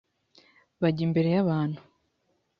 [0.81, 1.79] bajya imbere y abantu